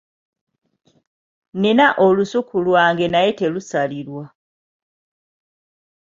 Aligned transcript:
Nina 1.61 1.87
olusuku 2.05 2.55
lwange 2.65 3.05
naye 3.09 3.31
terusalirwa. 3.39 4.23